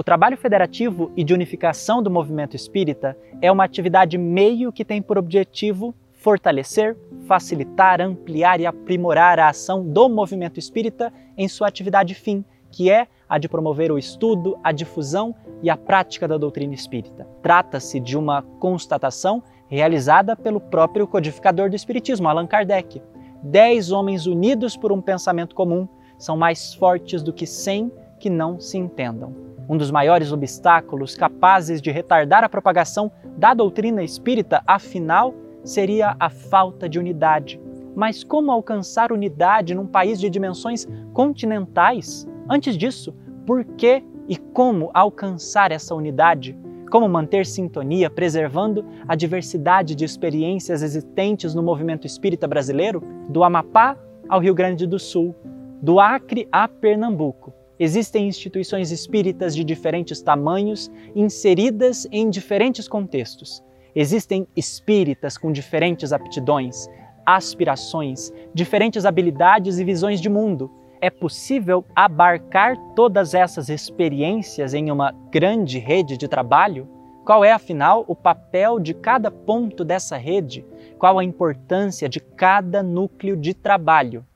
[0.00, 5.02] O trabalho federativo e de unificação do movimento espírita é uma atividade meio que tem
[5.02, 12.14] por objetivo fortalecer, facilitar, ampliar e aprimorar a ação do movimento espírita em sua atividade
[12.14, 16.72] fim, que é a de promover o estudo, a difusão e a prática da doutrina
[16.72, 17.28] espírita.
[17.42, 23.02] Trata-se de uma constatação realizada pelo próprio codificador do Espiritismo, Allan Kardec.
[23.42, 25.86] Dez homens unidos por um pensamento comum
[26.16, 29.50] são mais fortes do que cem que não se entendam.
[29.70, 36.28] Um dos maiores obstáculos capazes de retardar a propagação da doutrina espírita, afinal, seria a
[36.28, 37.60] falta de unidade.
[37.94, 42.26] Mas como alcançar unidade num país de dimensões continentais?
[42.48, 43.14] Antes disso,
[43.46, 46.58] por que e como alcançar essa unidade?
[46.90, 53.96] Como manter sintonia, preservando a diversidade de experiências existentes no movimento espírita brasileiro, do Amapá
[54.28, 55.32] ao Rio Grande do Sul,
[55.80, 57.59] do Acre a Pernambuco.
[57.82, 63.64] Existem instituições espíritas de diferentes tamanhos, inseridas em diferentes contextos.
[63.94, 66.86] Existem espíritas com diferentes aptidões,
[67.24, 70.70] aspirações, diferentes habilidades e visões de mundo.
[71.00, 76.86] É possível abarcar todas essas experiências em uma grande rede de trabalho?
[77.24, 80.66] Qual é, afinal, o papel de cada ponto dessa rede?
[80.98, 84.26] Qual a importância de cada núcleo de trabalho?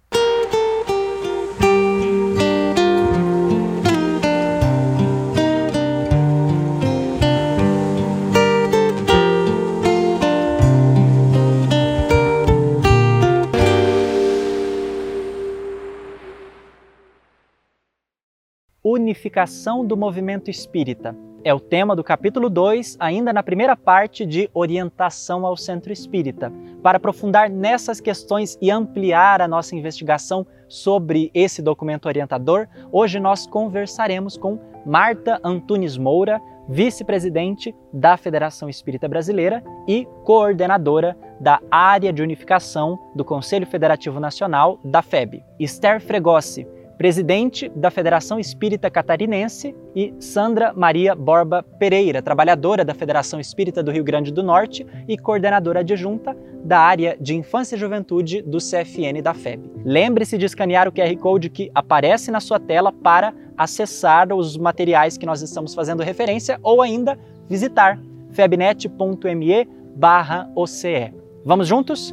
[19.05, 21.15] Unificação do movimento espírita.
[21.45, 26.51] É o tema do capítulo 2, ainda na primeira parte de Orientação ao Centro Espírita.
[26.83, 33.47] Para aprofundar nessas questões e ampliar a nossa investigação sobre esse documento orientador, hoje nós
[33.47, 42.23] conversaremos com Marta Antunes Moura, vice-presidente da Federação Espírita Brasileira e coordenadora da área de
[42.23, 45.45] unificação do Conselho Federativo Nacional da FEB.
[45.61, 46.67] Esther Fregossi,
[46.97, 53.91] presidente da Federação Espírita Catarinense, e Sandra Maria Borba Pereira, trabalhadora da Federação Espírita do
[53.91, 59.21] Rio Grande do Norte e coordenadora adjunta da área de Infância e Juventude do CFN
[59.23, 59.71] da FEB.
[59.85, 65.17] Lembre-se de escanear o QR Code que aparece na sua tela para acessar os materiais
[65.17, 67.19] que nós estamos fazendo referência ou ainda
[67.49, 68.01] visitar
[68.33, 71.13] febnet.me/oce.
[71.45, 72.13] Vamos juntos?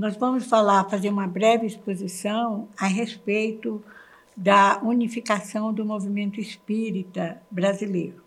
[0.00, 3.84] Nós vamos falar, fazer uma breve exposição a respeito
[4.34, 8.24] da unificação do movimento espírita brasileiro.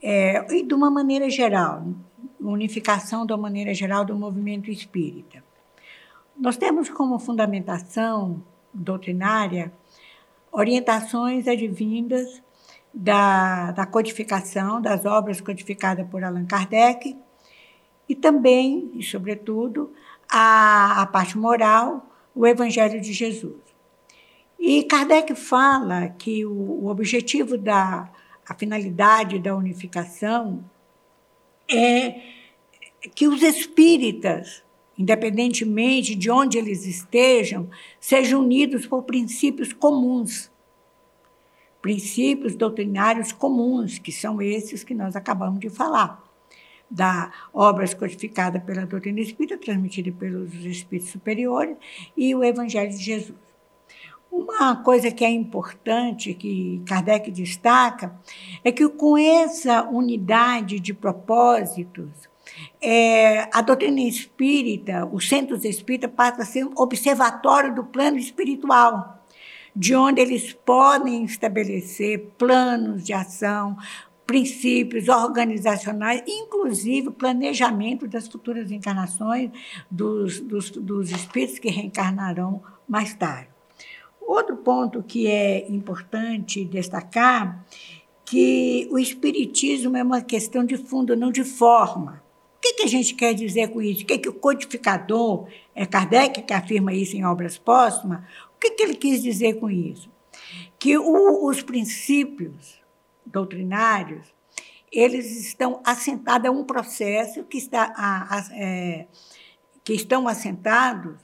[0.00, 1.84] É, e de uma maneira geral,
[2.40, 5.42] unificação da maneira geral do movimento espírita.
[6.38, 8.40] Nós temos como fundamentação
[8.72, 9.72] doutrinária
[10.52, 12.40] orientações advindas
[12.92, 17.18] da, da codificação, das obras codificadas por Allan Kardec,
[18.08, 19.92] e também, e sobretudo,
[20.30, 23.56] a, a parte moral, o Evangelho de Jesus.
[24.58, 28.10] E Kardec fala que o, o objetivo da
[28.46, 30.64] a finalidade da unificação
[31.70, 32.20] é
[33.14, 34.62] que os espíritas,
[34.98, 37.68] independentemente de onde eles estejam,
[37.98, 40.50] sejam unidos por princípios comuns,
[41.80, 46.23] princípios doutrinários comuns, que são esses que nós acabamos de falar
[46.90, 51.76] da obras codificada pela doutrina espírita, transmitida pelos espíritos superiores,
[52.16, 53.44] e o Evangelho de Jesus.
[54.30, 58.18] Uma coisa que é importante, que Kardec destaca,
[58.64, 62.10] é que com essa unidade de propósitos,
[62.80, 69.24] é, a doutrina espírita, os centros espíritas, passa a ser um observatório do plano espiritual,
[69.74, 73.76] de onde eles podem estabelecer planos de ação,
[74.26, 79.50] princípios organizacionais, inclusive planejamento das futuras encarnações
[79.90, 83.48] dos, dos, dos espíritos que reencarnarão mais tarde.
[84.20, 87.64] Outro ponto que é importante destacar
[88.24, 92.22] que o espiritismo é uma questão de fundo, não de forma.
[92.56, 94.02] O que, que a gente quer dizer com isso?
[94.02, 98.20] O que, que o codificador, é Kardec que afirma isso em obras póstumas,
[98.56, 100.08] o que, que ele quis dizer com isso?
[100.78, 102.82] Que o, os princípios
[103.26, 104.34] doutrinários,
[104.90, 109.06] eles estão assentados, é um processo que, está, a, a, é,
[109.82, 111.16] que estão assentados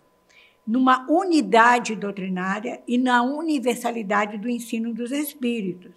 [0.66, 5.92] numa unidade doutrinária e na universalidade do ensino dos espíritos.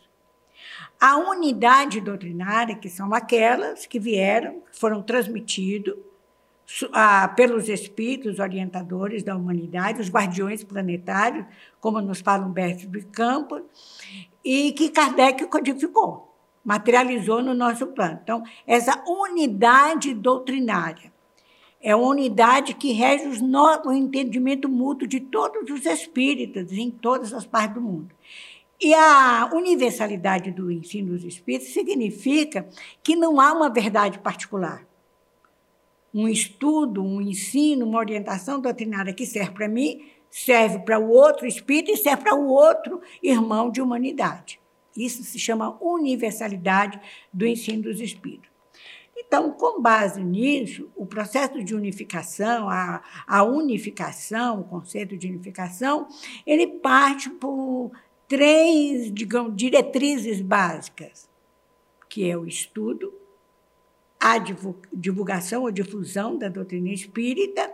[1.00, 5.96] A unidade doutrinária, que são aquelas que vieram, foram transmitidos
[7.36, 11.46] pelos espíritos orientadores da humanidade, os guardiões planetários,
[11.80, 13.62] como nos fala Humberto de Campos,
[14.44, 18.20] e que Kardec codificou, materializou no nosso plano.
[18.24, 21.12] Então, essa unidade doutrinária
[21.82, 27.46] é a unidade que rege o entendimento mútuo de todos os espíritas em todas as
[27.46, 28.14] partes do mundo.
[28.82, 32.68] E a universalidade do ensino dos espíritos significa
[33.02, 34.86] que não há uma verdade particular
[36.14, 41.46] um estudo, um ensino, uma orientação doutrinária que serve para mim, serve para o outro
[41.46, 44.60] espírito e serve para o outro irmão de humanidade.
[44.98, 47.00] Isso se chama universalidade
[47.32, 48.50] do ensino dos espíritos.
[49.16, 56.08] Então, com base nisso, o processo de unificação, a, a unificação, o conceito de unificação,
[56.48, 57.92] ele parte por
[58.28, 61.30] três, digamos, diretrizes básicas,
[62.10, 63.14] que é o estudo,
[64.20, 64.40] a
[64.92, 67.72] divulgação ou difusão da doutrina espírita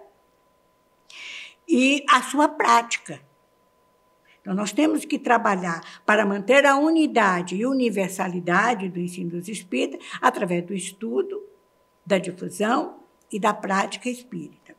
[1.70, 3.22] e a sua prática.
[4.42, 10.04] Então, nós temos que trabalhar para manter a unidade e universalidade do ensino dos espíritas
[10.20, 11.44] através do estudo,
[12.04, 13.02] da difusão
[13.32, 14.76] e da prática espírita.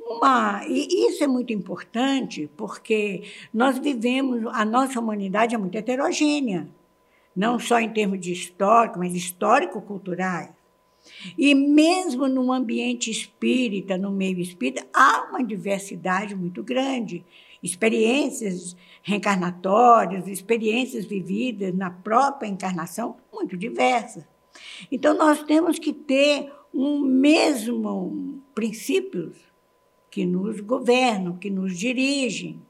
[0.00, 6.68] Uma, e isso é muito importante porque nós vivemos, a nossa humanidade é muito heterogênea,
[7.34, 10.55] não só em termos de histórico, mas histórico-culturais.
[11.36, 17.24] E mesmo no ambiente espírita, no meio espírita, há uma diversidade muito grande.
[17.62, 24.24] Experiências reencarnatórias, experiências vividas na própria encarnação, muito diversas.
[24.90, 29.36] Então, nós temos que ter um mesmo princípios
[30.10, 32.62] que nos governam, que nos dirigem.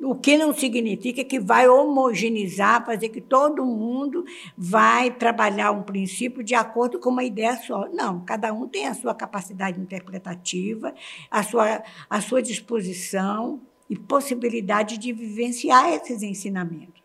[0.00, 4.24] O que não significa que vai homogeneizar, fazer que todo mundo
[4.56, 7.88] vai trabalhar um princípio de acordo com uma ideia só.
[7.92, 10.94] Não, cada um tem a sua capacidade interpretativa,
[11.28, 13.60] a sua, a sua disposição
[13.90, 17.02] e possibilidade de vivenciar esses ensinamentos.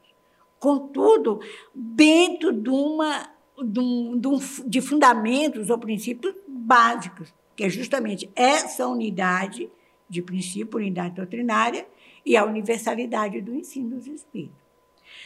[0.60, 1.40] Contudo,
[1.74, 9.70] dentro de, uma, de, um, de, fundamentos ou princípios básicos, que é justamente essa unidade
[10.08, 11.88] de princípio, unidade doutrinária,
[12.26, 14.64] e a universalidade do ensino dos espíritos.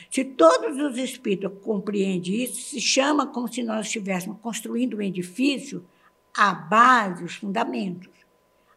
[0.10, 5.86] Se todos os espíritos compreendem isso, se chama como se nós estivéssemos construindo um edifício
[6.36, 8.10] à base, os fundamentos.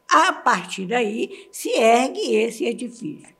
[0.08, 3.34] A partir daí se ergue esse edifício.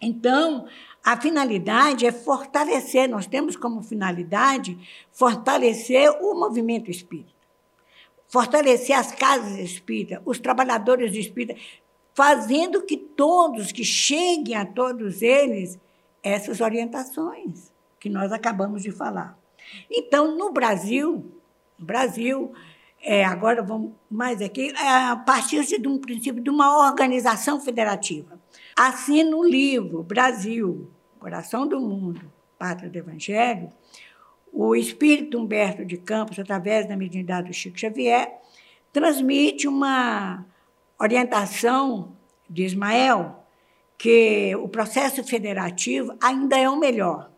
[0.00, 0.66] Então,
[1.04, 4.76] a finalidade é fortalecer, nós temos como finalidade
[5.12, 7.32] fortalecer o movimento espírita.
[8.28, 11.60] Fortalecer as casas espíritas, os trabalhadores espíritas,
[12.14, 15.78] fazendo que todos, que cheguem a todos eles
[16.22, 19.38] essas orientações que nós acabamos de falar.
[19.90, 21.24] Então, no Brasil,
[21.78, 22.52] Brasil,
[23.00, 28.40] é, agora vamos mais aqui, é, a partir de um princípio de uma organização federativa.
[28.76, 32.20] Assim, no livro Brasil, Coração do Mundo,
[32.58, 33.70] Pátria do Evangelho,
[34.52, 38.40] o espírito Humberto de Campos, através da mediunidade do Chico Xavier,
[38.92, 40.44] transmite uma
[41.02, 42.16] orientação
[42.48, 43.44] de Ismael
[43.98, 47.30] que o processo federativo ainda é o melhor.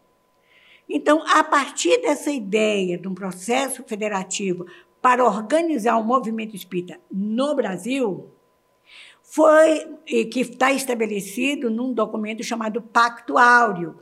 [0.88, 4.66] Então, a partir dessa ideia de um processo federativo
[5.00, 8.30] para organizar o movimento espírita no Brasil,
[9.22, 9.96] foi
[10.30, 13.98] que está estabelecido num documento chamado Pacto Áureo.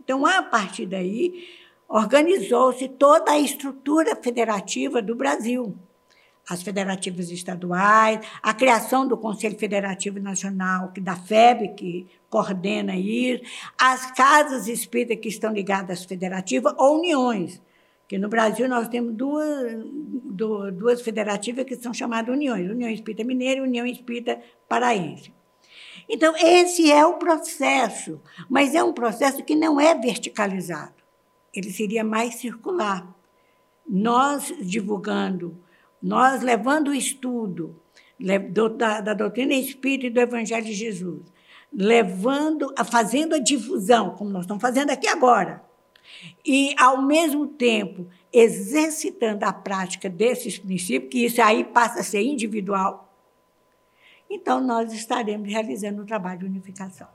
[0.00, 1.48] Então, a partir daí,
[1.88, 5.76] organizou-se toda a estrutura federativa do Brasil
[6.50, 13.44] as federativas estaduais, a criação do Conselho Federativo Nacional, da FEB, que coordena isso,
[13.78, 17.62] as casas espíritas que estão ligadas às federativas ou uniões,
[18.08, 19.84] que no Brasil nós temos duas,
[20.74, 25.32] duas federativas que são chamadas uniões, União Espírita Mineira e União Espírita Paraense.
[26.08, 30.94] Então, esse é o processo, mas é um processo que não é verticalizado,
[31.54, 33.06] ele seria mais circular.
[33.88, 35.56] Nós divulgando
[36.02, 37.80] nós levando o estudo
[38.76, 41.22] da, da doutrina espírita e do Evangelho de Jesus,
[41.72, 45.62] levando, fazendo a difusão, como nós estamos fazendo aqui agora,
[46.44, 52.22] e, ao mesmo tempo, exercitando a prática desses princípios, que isso aí passa a ser
[52.22, 53.12] individual,
[54.28, 57.08] então nós estaremos realizando o trabalho de unificação.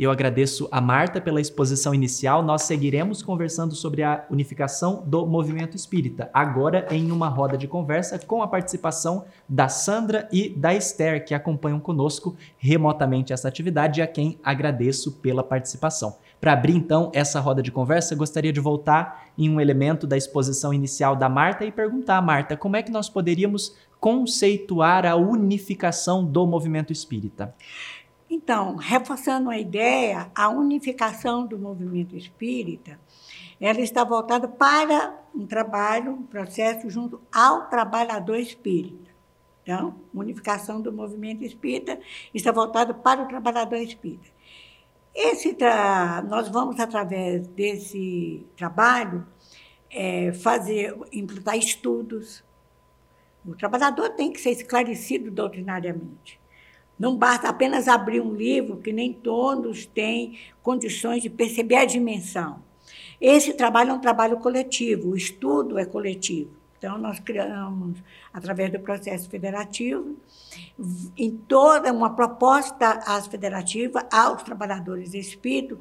[0.00, 2.42] Eu agradeço a Marta pela exposição inicial.
[2.42, 8.18] Nós seguiremos conversando sobre a unificação do movimento espírita, agora em uma roda de conversa
[8.18, 14.06] com a participação da Sandra e da Esther, que acompanham conosco remotamente essa atividade, a
[14.06, 16.16] quem agradeço pela participação.
[16.40, 20.72] Para abrir então essa roda de conversa, gostaria de voltar em um elemento da exposição
[20.72, 26.46] inicial da Marta e perguntar, Marta, como é que nós poderíamos conceituar a unificação do
[26.46, 27.54] movimento espírita?
[28.32, 32.96] Então, reforçando a ideia, a unificação do movimento espírita,
[33.60, 39.10] ela está voltada para um trabalho, um processo junto ao trabalhador espírita.
[39.64, 41.98] Então, unificação do movimento espírita
[42.32, 44.28] está voltada para o trabalhador espírita.
[45.12, 46.22] Esse tra...
[46.22, 49.26] Nós vamos, através desse trabalho,
[49.90, 52.44] é, fazer, implantar estudos.
[53.44, 56.39] O trabalhador tem que ser esclarecido doutrinariamente.
[57.00, 62.62] Não basta apenas abrir um livro, que nem todos têm condições de perceber a dimensão.
[63.18, 66.50] Esse trabalho é um trabalho coletivo, o estudo é coletivo.
[66.76, 67.98] Então, nós criamos,
[68.34, 70.14] através do processo federativo,
[71.16, 75.80] em toda uma proposta às federativas, aos trabalhadores de espírito,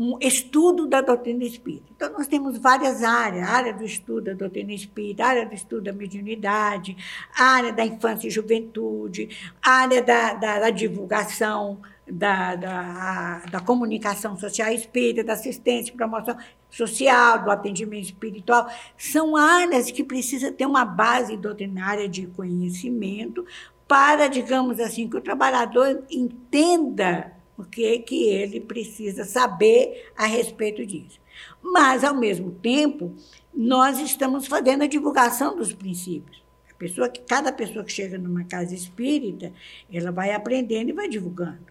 [0.00, 1.84] um estudo da doutrina espírita.
[1.94, 5.92] Então, nós temos várias áreas: área do estudo da doutrina espírita, área do estudo da
[5.92, 6.96] mediunidade,
[7.38, 9.28] área da infância e juventude,
[9.60, 16.34] área da, da, da divulgação, da, da, da, comunicação social espírita, da assistência e promoção
[16.70, 18.72] social, do atendimento espiritual.
[18.96, 23.44] São áreas que precisam ter uma base doutrinária de conhecimento
[23.86, 30.26] para, digamos assim, que o trabalhador entenda o que, é que ele precisa saber a
[30.26, 31.20] respeito disso.
[31.62, 33.14] Mas, ao mesmo tempo,
[33.54, 36.42] nós estamos fazendo a divulgação dos princípios.
[36.70, 39.52] A pessoa que, cada pessoa que chega numa casa espírita,
[39.92, 41.66] ela vai aprendendo e vai divulgando.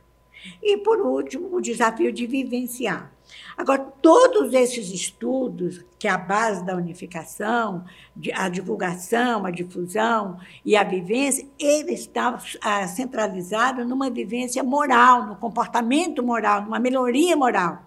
[0.61, 3.13] E, por último, o desafio de vivenciar.
[3.57, 7.85] Agora, todos esses estudos, que é a base da unificação,
[8.33, 15.35] a divulgação, a difusão e a vivência, ele está ah, centralizado numa vivência moral, no
[15.35, 17.83] comportamento moral, numa melhoria moral,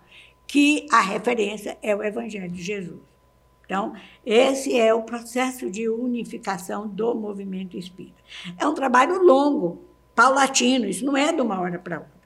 [0.46, 3.00] que a referência é o Evangelho de Jesus.
[3.64, 3.94] Então,
[4.26, 8.20] esse é o processo de unificação do movimento espírita.
[8.58, 9.82] É um trabalho longo,
[10.14, 12.21] paulatino, isso não é de uma hora para outra.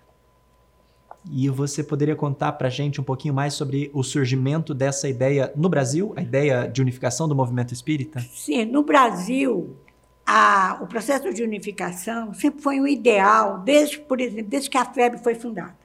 [1.30, 5.52] E você poderia contar para a gente um pouquinho mais sobre o surgimento dessa ideia
[5.56, 8.20] no Brasil, a ideia de unificação do movimento espírita?
[8.20, 9.76] Sim, no Brasil,
[10.24, 14.84] a, o processo de unificação sempre foi um ideal, desde, por exemplo, desde que a
[14.84, 15.76] FEB foi fundada.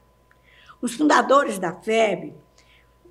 [0.80, 2.34] Os fundadores da FEB,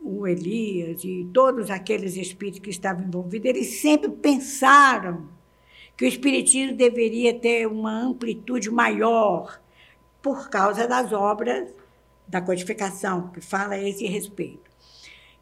[0.02, 5.28] o Elias e todos aqueles espíritos que estavam envolvidos, eles sempre pensaram
[5.96, 9.60] que o espiritismo deveria ter uma amplitude maior
[10.22, 11.79] por causa das obras
[12.30, 14.70] da codificação, que fala a esse respeito.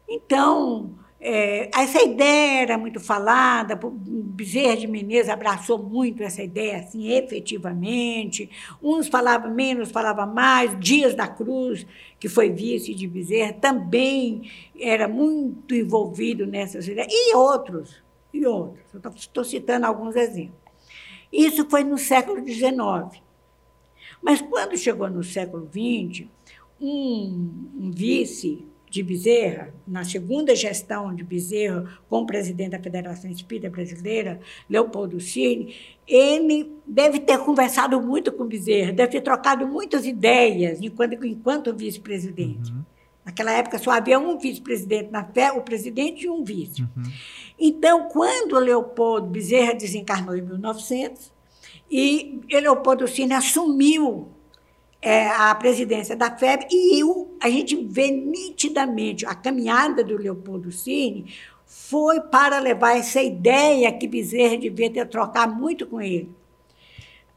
[0.07, 7.11] Então, é, essa ideia era muito falada, Bezerra de Menezes abraçou muito essa ideia, assim,
[7.11, 8.49] efetivamente.
[8.81, 10.77] Uns falavam menos, falavam mais.
[10.79, 11.85] Dias da Cruz,
[12.19, 17.11] que foi vice de Bezerra, também era muito envolvido nessas ideias.
[17.11, 18.01] E outros,
[18.33, 18.83] e outros.
[19.15, 20.57] Estou citando alguns exemplos.
[21.31, 23.21] Isso foi no século XIX.
[24.21, 26.27] Mas quando chegou no século XX,
[26.79, 33.69] um, um vice de Bezerra, na segunda gestão de Bezerra, como presidente da Federação Espírita
[33.69, 35.75] Brasileira, Leopoldo Cine,
[36.07, 42.71] ele deve ter conversado muito com Bezerra, deve ter trocado muitas ideias enquanto, enquanto vice-presidente.
[42.71, 42.83] Uhum.
[43.23, 46.81] Naquela época só havia um vice-presidente na fé, o presidente e um vice.
[46.81, 47.03] Uhum.
[47.59, 51.31] Então, quando Leopoldo Bezerra desencarnou em 1900,
[51.91, 54.29] e Leopoldo Cine assumiu
[55.01, 57.01] é, a presidência da FEB e
[57.39, 61.33] a gente vê nitidamente a caminhada do Leopoldo Cine
[61.65, 66.29] foi para levar essa ideia que Bezerra devia ter trocado muito com ele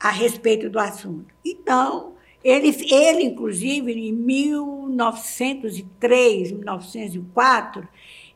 [0.00, 1.32] a respeito do assunto.
[1.44, 7.86] Então, ele, ele inclusive, em 1903, 1904,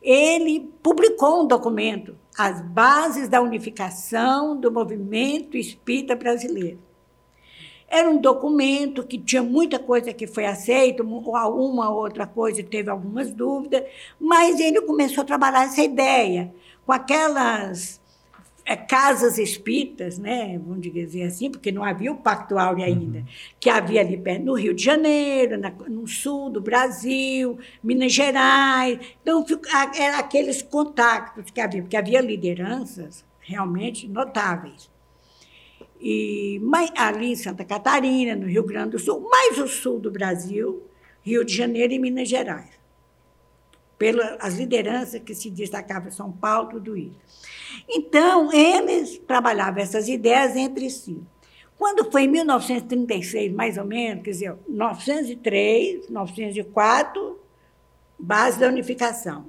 [0.01, 6.86] ele publicou um documento, As Bases da Unificação do Movimento Espírita Brasileiro.
[7.89, 13.31] Era um documento que tinha muita coisa que foi aceita, uma outra coisa teve algumas
[13.31, 13.83] dúvidas,
[14.19, 16.53] mas ele começou a trabalhar essa ideia
[16.85, 18.01] com aquelas
[18.65, 23.25] é, casas espíritas, né, vamos dizer assim, porque não havia o Pacto Áureo ainda, uhum.
[23.57, 28.99] que havia ali perto, no Rio de Janeiro, na, no sul do Brasil, Minas Gerais.
[29.21, 29.45] Então,
[29.97, 34.89] eram aqueles contatos que havia, porque havia lideranças realmente notáveis
[35.99, 36.61] e
[36.95, 40.83] ali em Santa Catarina, no Rio Grande do Sul, mais o sul do Brasil,
[41.21, 42.77] Rio de Janeiro e Minas Gerais.
[43.97, 47.19] Pelas lideranças que se destacavam São Paulo, tudo isso.
[47.89, 51.19] Então, eles trabalhavam essas ideias entre si.
[51.77, 57.39] Quando foi em 1936, mais ou menos, quer dizer, 903, 904,
[58.17, 59.45] base da unificação.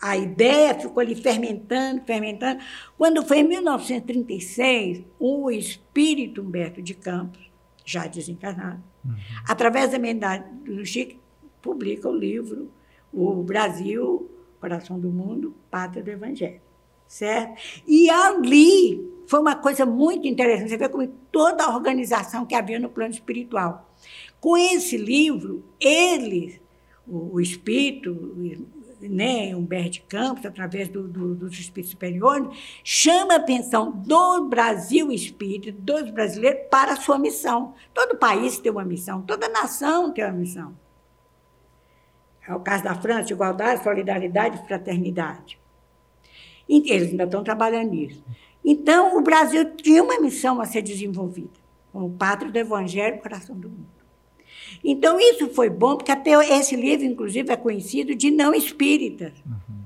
[0.00, 2.60] A ideia ficou ali fermentando, fermentando.
[2.96, 7.40] Quando foi em 1936, o espírito Humberto de Campos,
[7.84, 9.14] já desencarnado, uhum.
[9.46, 11.20] através da emenda do Chico,
[11.60, 12.70] publica o livro
[13.12, 14.30] O Brasil,
[14.60, 16.60] Coração do Mundo, Pátria do Evangelho.
[17.06, 17.60] Certo?
[17.86, 20.70] E ali foi uma coisa muito interessante.
[20.70, 23.92] Você vê como toda a organização que havia no plano espiritual.
[24.40, 26.60] Com esse livro, ele,
[27.06, 28.10] o, o espírito,
[29.00, 32.48] né, Humberto Campos, através do, do, dos espíritos superiores,
[32.84, 37.74] chama a atenção do Brasil espírita, dos brasileiros, para a sua missão.
[37.94, 40.76] Todo país tem uma missão, toda nação tem uma missão.
[42.46, 45.60] É o caso da França, igualdade, solidariedade e fraternidade.
[46.68, 48.24] Eles ainda estão trabalhando nisso.
[48.64, 51.58] Então, o Brasil tinha uma missão a ser desenvolvida,
[51.92, 53.99] como pátria do Evangelho, coração do mundo.
[54.82, 59.84] Então, isso foi bom, porque até esse livro, inclusive, é conhecido de não espíritas, uhum.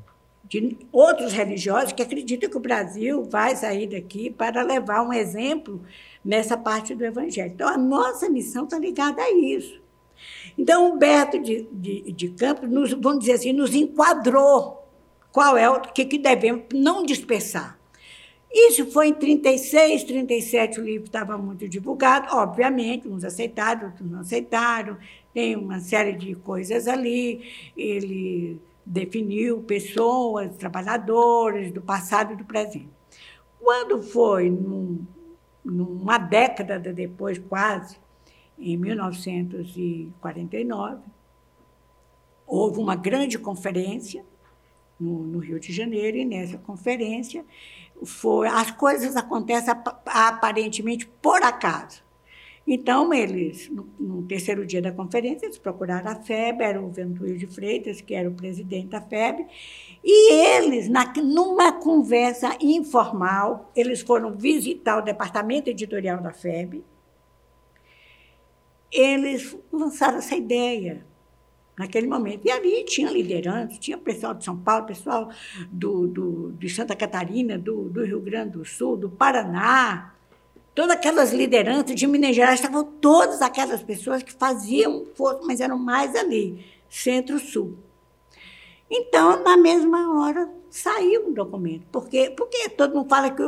[0.49, 5.83] de outros religiosos que acreditam que o Brasil vai sair daqui para levar um exemplo
[6.25, 7.53] nessa parte do Evangelho.
[7.53, 9.83] Então, a nossa missão está ligada a isso.
[10.57, 14.88] Então, Humberto de, de, de Campos, nos, vamos dizer assim, nos enquadrou
[15.33, 17.79] qual é o que, que devemos não dispersar.
[18.57, 24.21] Isso foi em 36, 37 o livro estava muito divulgado, obviamente, uns aceitaram, outros não
[24.21, 24.97] aceitaram,
[25.33, 27.43] tem uma série de coisas ali.
[27.77, 32.89] Ele definiu pessoas, trabalhadores do passado e do presente.
[33.61, 35.05] Quando foi num,
[35.65, 37.99] numa década depois, quase,
[38.57, 41.03] em 1949,
[42.47, 44.25] houve uma grande conferência
[45.01, 47.45] no, no Rio de Janeiro, e nessa conferência
[48.03, 49.75] foi, as coisas acontecem
[50.07, 52.03] aparentemente por acaso.
[52.67, 53.71] Então, eles,
[54.01, 58.15] no, terceiro dia da conferência, eles procuraram a FEB, era o Ventuílio de Freitas, que
[58.15, 59.47] era o presidente da FEB,
[60.03, 66.83] e eles, na, numa conversa informal, eles foram visitar o departamento editorial da FEB,
[68.91, 71.05] eles lançaram essa ideia
[71.76, 72.43] naquele momento.
[72.45, 75.31] E ali tinha liderança, tinha pessoal de São Paulo, pessoal
[75.71, 80.14] do, do, de Santa Catarina, do, do Rio Grande do Sul, do Paraná,
[80.75, 85.79] todas aquelas lideranças de Minas Gerais, estavam todas aquelas pessoas que faziam força, mas eram
[85.79, 87.77] mais ali, centro-sul.
[88.90, 91.85] Então, na mesma hora, saiu um documento.
[91.90, 93.42] Porque, porque todo mundo fala que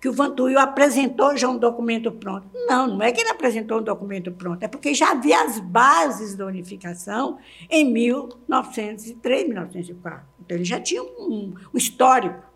[0.00, 2.48] que o Vantuil apresentou já um documento pronto.
[2.66, 6.34] Não, não é que ele apresentou um documento pronto, é porque já havia as bases
[6.34, 10.26] da unificação em 1903, 1904.
[10.40, 12.46] Então, ele já tinha um, um histórico.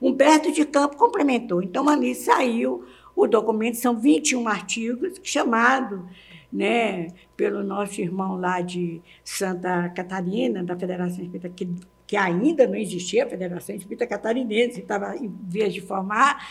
[0.00, 1.62] Humberto de Campos complementou.
[1.62, 2.84] Então, ali saiu
[3.14, 6.08] o documento, são 21 artigos, chamado
[6.52, 11.68] né, pelo nosso irmão lá de Santa Catarina, da Federação Espírita, que
[12.06, 16.46] que ainda não existia a Federação Espírita Catarinense, estava em vias de formar,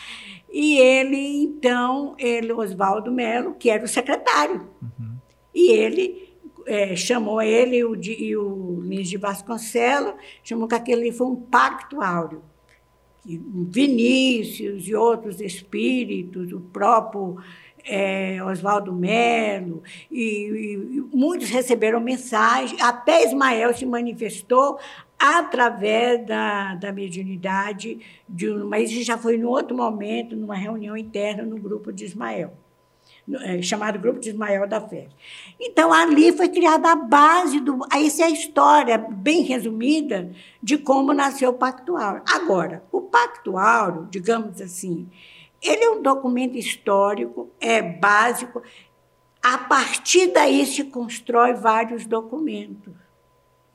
[0.50, 5.16] e ele, então, ele, Oswaldo Melo, que era o secretário, uhum.
[5.54, 6.34] e ele
[6.66, 12.00] é, chamou ele o, e o Lins de Vasconcelos, chamou que aquele foi um pacto
[12.00, 12.42] áureo.
[13.26, 17.38] Vinícius e outros espíritos, o próprio
[17.82, 24.78] é, Oswaldo Melo, e, e, muitos receberam mensagem, até Ismael se manifestou
[25.18, 31.42] através da, da mediunidade, de, mas isso já foi em outro momento, numa reunião interna
[31.42, 32.52] no grupo de Ismael,
[33.42, 35.08] é, chamado Grupo de Ismael da Fé.
[35.58, 37.78] Então, ali foi criada a base do.
[37.90, 40.30] Essa é a história, bem resumida,
[40.62, 42.22] de como nasceu o Pacto Áureo.
[42.28, 45.08] Agora, o Pacto Áureo, digamos assim,
[45.62, 48.62] ele é um documento histórico, é básico.
[49.42, 53.03] A partir daí se constrói vários documentos.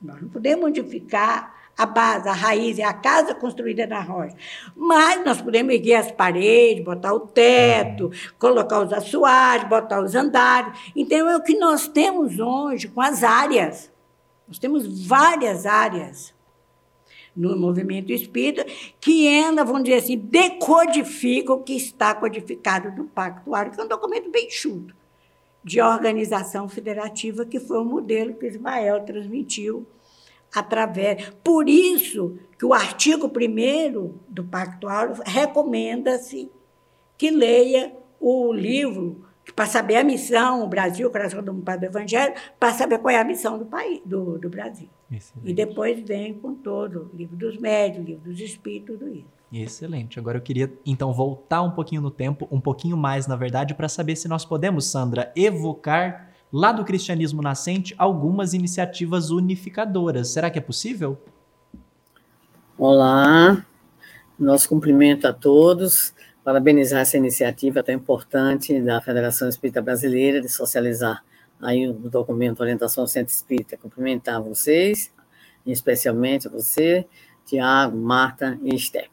[0.00, 4.36] Nós não podemos modificar a base, a raiz, é a casa construída na rocha.
[4.76, 10.78] Mas nós podemos erguer as paredes, botar o teto, colocar os assoalhos, botar os andares.
[10.94, 13.90] Então, é o que nós temos hoje com as áreas.
[14.46, 16.34] Nós temos várias áreas
[17.34, 18.66] no movimento espírita,
[19.00, 23.84] que ela, vamos dizer assim, decodifica o que está codificado no Pacto Árabe, que é
[23.84, 24.99] um documento bem chuto
[25.62, 29.86] de organização federativa, que foi o modelo que Ismael transmitiu
[30.54, 31.30] através.
[31.44, 36.50] Por isso que o artigo 1 do Pacto Áureo recomenda-se
[37.16, 41.84] que leia o livro para saber a missão, o Brasil, o coração do Pai do
[41.84, 44.88] Evangelho, para saber qual é a missão do país, do, do Brasil.
[45.10, 45.50] Excelente.
[45.50, 49.39] E depois vem com todo o livro dos médios, o livro dos espíritos, tudo isso.
[49.52, 50.18] Excelente.
[50.18, 53.88] Agora eu queria então voltar um pouquinho no tempo, um pouquinho mais, na verdade, para
[53.88, 60.28] saber se nós podemos, Sandra, evocar lá do cristianismo nascente algumas iniciativas unificadoras.
[60.28, 61.20] Será que é possível?
[62.78, 63.66] Olá,
[64.38, 71.24] nosso cumprimento a todos, parabenizar essa iniciativa tão importante da Federação Espírita Brasileira de socializar
[71.60, 75.12] aí o documento Orientação Centro Espírita, cumprimentar vocês,
[75.66, 77.06] especialmente você,
[77.44, 79.10] Tiago, Marta e Esther.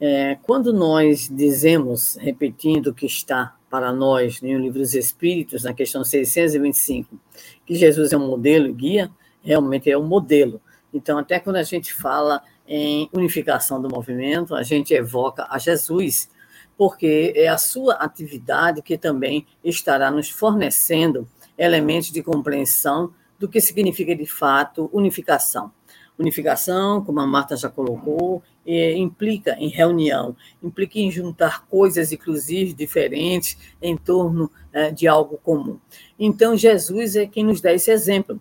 [0.00, 5.74] É, quando nós dizemos, repetindo o que está para nós no livro dos Espíritos, na
[5.74, 7.18] questão 625,
[7.66, 9.10] que Jesus é um modelo e guia,
[9.42, 10.60] realmente é um modelo.
[10.92, 16.30] Então, até quando a gente fala em unificação do movimento, a gente evoca a Jesus,
[16.76, 23.60] porque é a sua atividade que também estará nos fornecendo elementos de compreensão do que
[23.60, 25.72] significa de fato unificação.
[26.18, 32.72] Unificação, como a Marta já colocou, é, implica em reunião, implica em juntar coisas, inclusive
[32.72, 35.78] diferentes, em torno é, de algo comum.
[36.18, 38.40] Então, Jesus é quem nos dá esse exemplo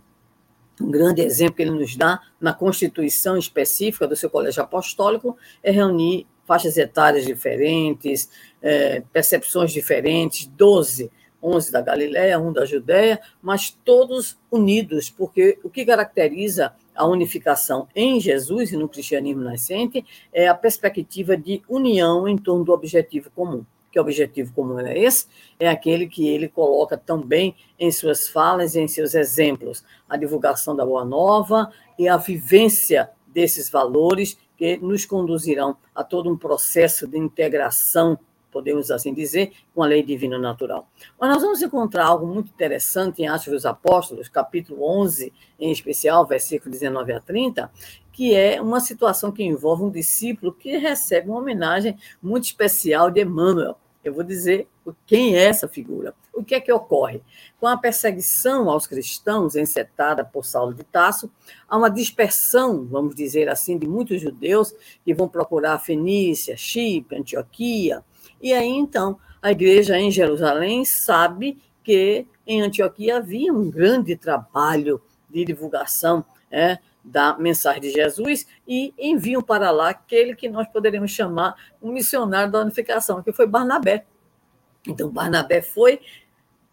[0.82, 5.72] um grande exemplo que ele nos dá na constituição específica do seu colégio apostólico é
[5.72, 8.30] reunir faixas etárias diferentes,
[8.62, 15.70] é, percepções diferentes, 12, 11 da Galiléia, um da Judéia, mas todos unidos, porque o
[15.70, 22.28] que caracteriza a unificação em Jesus e no cristianismo nascente é a perspectiva de união
[22.28, 25.28] em torno do objetivo comum que objetivo comum é esse?
[25.60, 30.76] É aquele que ele coloca também em suas falas e em seus exemplos, a divulgação
[30.76, 37.08] da Boa Nova e a vivência desses valores que nos conduzirão a todo um processo
[37.08, 38.18] de integração,
[38.54, 40.88] podemos assim dizer, com a lei divina natural.
[41.20, 46.26] Mas nós vamos encontrar algo muito interessante em Atos dos Apóstolos, capítulo 11, em especial,
[46.26, 47.72] versículo 19 a 30,
[48.12, 53.22] que é uma situação que envolve um discípulo que recebe uma homenagem muito especial de
[53.22, 54.68] Emmanuel, eu vou dizer
[55.06, 56.14] quem é essa figura.
[56.34, 57.22] O que é que ocorre?
[57.58, 61.32] Com a perseguição aos cristãos encetada por Saulo de Tasso,
[61.70, 68.04] há uma dispersão, vamos dizer assim, de muitos judeus que vão procurar Fenícia, Chipre, Antioquia.
[68.44, 75.02] E aí, então, a igreja em Jerusalém sabe que em Antioquia havia um grande trabalho
[75.30, 81.12] de divulgação é, da mensagem de Jesus e enviam para lá aquele que nós poderíamos
[81.12, 84.06] chamar um missionário da unificação, que foi Barnabé.
[84.86, 86.02] Então, Barnabé foi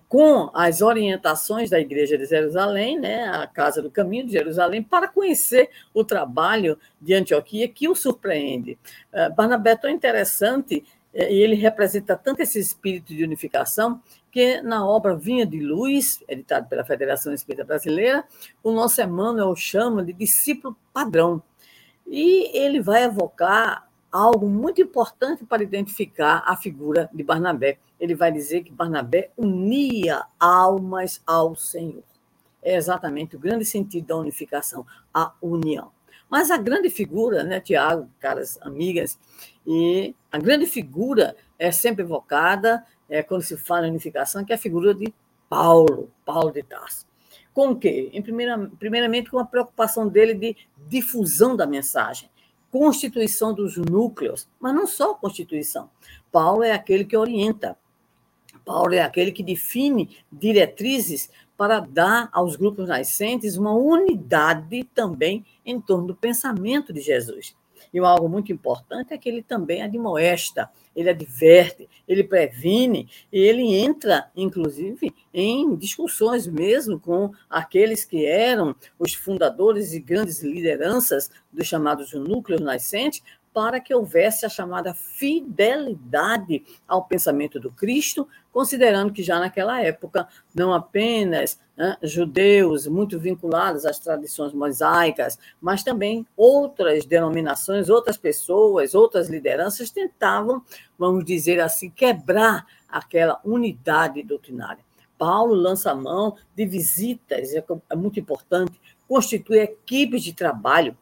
[0.08, 5.06] com as orientações da Igreja de Jerusalém, né, a Casa do Caminho de Jerusalém, para
[5.06, 8.76] conhecer o trabalho de Antioquia que o surpreende.
[9.12, 14.60] Uh, Barnabé é tão interessante é, e ele representa tanto esse espírito de unificação que
[14.62, 18.24] na obra Vinha de Luz, editado pela Federação Espírita Brasileira,
[18.62, 21.42] o nosso Emmanuel chama de discípulo padrão.
[22.06, 27.78] E ele vai evocar algo muito importante para identificar a figura de Barnabé.
[27.98, 32.02] Ele vai dizer que Barnabé unia almas ao Senhor.
[32.62, 35.90] É exatamente o grande sentido da unificação, a união.
[36.28, 39.18] Mas a grande figura, né, Tiago, caras amigas,
[39.66, 44.56] e a grande figura é sempre evocada é, quando se fala em unificação, que é
[44.56, 45.12] a figura de
[45.48, 47.06] Paulo, Paulo de Tarso.
[47.52, 48.10] Com o quê?
[48.12, 50.56] Em primeira, primeiramente, com a preocupação dele de
[50.88, 52.30] difusão da mensagem,
[52.70, 55.90] constituição dos núcleos, mas não só constituição.
[56.30, 57.76] Paulo é aquele que orienta,
[58.64, 65.80] Paulo é aquele que define diretrizes para dar aos grupos nascentes uma unidade também em
[65.80, 67.56] torno do pensamento de Jesus.
[67.92, 73.74] E algo muito importante é que ele também admoesta, ele adverte, ele previne, e ele
[73.74, 81.66] entra, inclusive, em discussões mesmo com aqueles que eram os fundadores e grandes lideranças dos
[81.66, 83.22] chamados núcleos nascentes,
[83.52, 90.28] para que houvesse a chamada fidelidade ao pensamento do Cristo, considerando que já naquela época
[90.54, 98.94] não apenas né, judeus muito vinculados às tradições mosaicas, mas também outras denominações, outras pessoas,
[98.94, 100.62] outras lideranças tentavam,
[100.98, 104.84] vamos dizer assim, quebrar aquela unidade doutrinária.
[105.18, 110.96] Paulo lança a mão de visitas, é muito importante, constitui equipes de trabalho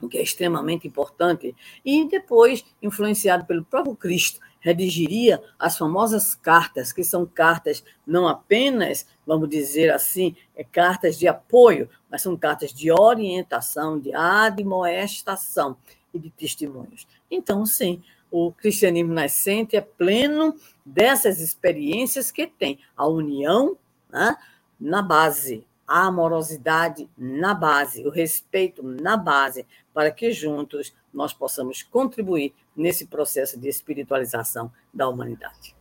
[0.00, 6.92] o que é extremamente importante, e depois, influenciado pelo próprio Cristo, redigiria as famosas cartas,
[6.92, 12.72] que são cartas não apenas, vamos dizer assim, é cartas de apoio, mas são cartas
[12.72, 15.76] de orientação, de admoestação
[16.12, 17.06] e de testemunhos.
[17.30, 23.76] Então, sim, o cristianismo nascente é pleno dessas experiências que tem a união
[24.10, 24.36] né,
[24.78, 31.82] na base, a amorosidade na base, o respeito na base, para que juntos nós possamos
[31.82, 35.74] contribuir nesse processo de espiritualização da humanidade.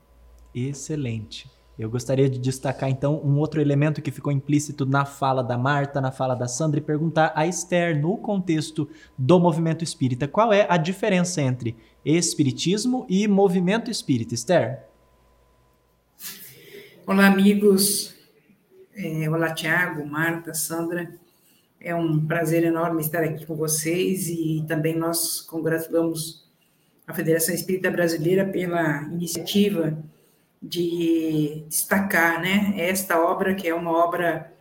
[0.54, 1.48] Excelente.
[1.78, 6.02] Eu gostaria de destacar então um outro elemento que ficou implícito na fala da Marta,
[6.02, 10.66] na fala da Sandra, e perguntar a Esther, no contexto do movimento espírita, qual é
[10.68, 14.34] a diferença entre espiritismo e movimento espírita?
[14.34, 14.88] Esther?
[17.06, 18.19] Olá, amigos.
[19.02, 21.10] É, olá, Tiago, Marta, Sandra.
[21.80, 26.46] É um prazer enorme estar aqui com vocês e também nós congratulamos
[27.08, 29.98] a Federação Espírita Brasileira pela iniciativa
[30.62, 34.52] de destacar né, esta obra, que é uma obra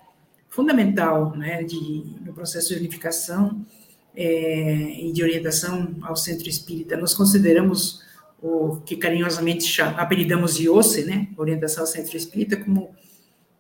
[0.49, 3.67] fundamental né, de, no processo de unificação
[4.15, 6.97] é, e de orientação ao centro espírita.
[6.97, 8.05] Nós consideramos
[8.41, 12.95] o que carinhosamente apelidamos IOCE, né, Orientação ao Centro Espírita, como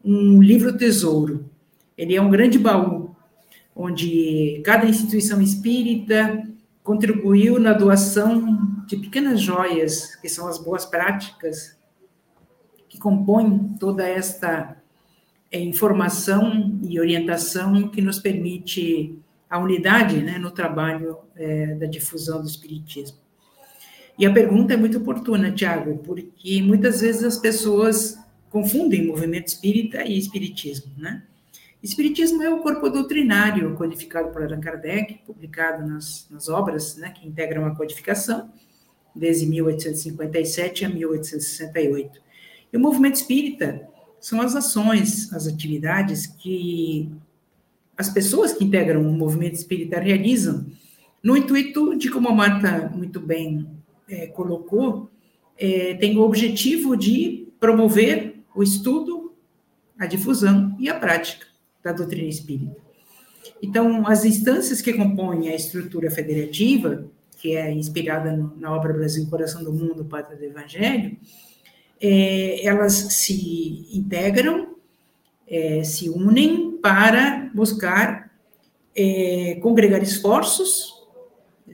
[0.04, 1.48] um livro tesouro.
[1.96, 3.14] Ele é um grande baú,
[3.74, 6.46] onde cada instituição espírita
[6.82, 11.76] contribuiu na doação de pequenas joias, que são as boas práticas,
[12.88, 14.76] que compõem toda esta
[15.50, 22.40] é, informação e orientação que nos permite a unidade né, no trabalho é, da difusão
[22.40, 23.18] do Espiritismo.
[24.18, 28.18] E a pergunta é muito oportuna, Tiago, porque muitas vezes as pessoas
[28.50, 31.22] confundem movimento espírita e espiritismo, né?
[31.82, 37.26] Espiritismo é o corpo doutrinário codificado por Allan Kardec, publicado nas, nas obras né, que
[37.26, 38.50] integram a codificação,
[39.14, 42.20] desde 1857 a 1868.
[42.72, 43.88] E o movimento espírita
[44.20, 47.08] são as ações, as atividades que
[47.96, 50.66] as pessoas que integram o movimento espírita realizam,
[51.22, 53.68] no intuito de, como a Marta muito bem
[54.08, 55.10] é, colocou,
[55.56, 59.32] é, tem o objetivo de promover o estudo,
[59.96, 61.46] a difusão e a prática
[61.80, 62.76] da doutrina espírita.
[63.62, 69.62] Então, as instâncias que compõem a estrutura federativa, que é inspirada na obra Brasil, Coração
[69.62, 71.16] do Mundo, Pátria do Evangelho,
[72.00, 74.74] é, elas se integram,
[75.46, 78.28] é, se unem para buscar
[78.92, 80.94] é, congregar esforços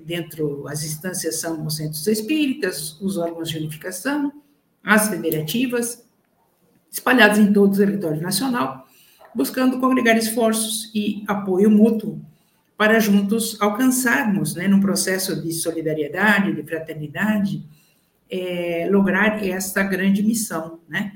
[0.05, 4.31] dentro, as instâncias são os centros espíritas, os órgãos de unificação,
[4.83, 6.04] as federativas,
[6.95, 8.87] espalhados em todo o território nacional,
[9.35, 12.25] buscando congregar esforços e apoio mútuo
[12.77, 17.65] para juntos alcançarmos, né, num processo de solidariedade, de fraternidade,
[18.31, 21.13] é, lograr esta grande missão, né,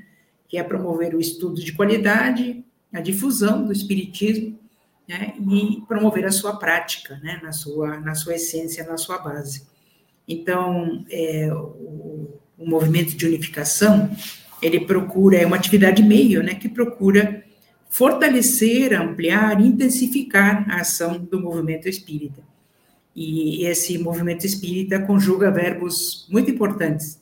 [0.49, 2.61] que é promover o estudo de qualidade,
[2.93, 4.59] a difusão do espiritismo
[5.07, 9.65] né, e promover a sua prática, né, na, sua, na sua essência, na sua base.
[10.27, 14.11] Então, é, o, o, movimento de unificação,
[14.61, 17.43] ele procura, é uma atividade meio, né, que procura
[17.89, 22.41] fortalecer, ampliar, intensificar a ação do movimento espírita.
[23.15, 27.19] E esse movimento espírita conjuga verbos muito importantes,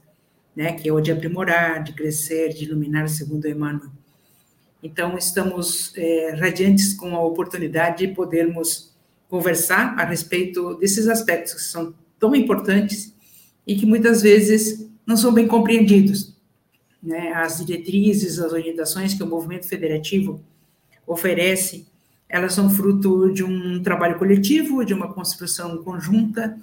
[0.55, 3.91] né, que é o de aprimorar, de crescer, de iluminar, segundo Emmanuel.
[4.83, 8.95] Então, estamos é, radiantes com a oportunidade de podermos
[9.27, 13.13] conversar a respeito desses aspectos que são tão importantes
[13.65, 16.36] e que muitas vezes não são bem compreendidos.
[17.01, 17.31] Né?
[17.33, 20.41] As diretrizes, as orientações que o movimento federativo
[21.05, 21.87] oferece,
[22.29, 26.57] elas são fruto de um trabalho coletivo, de uma construção conjunta,